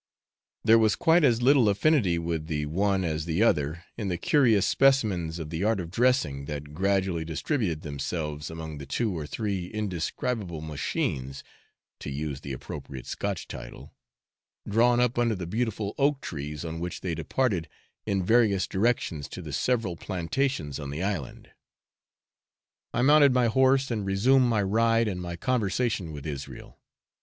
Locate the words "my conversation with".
25.21-26.25